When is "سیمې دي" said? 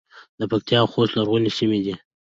1.57-1.93